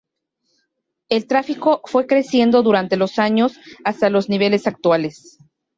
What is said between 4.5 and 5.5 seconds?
actuales.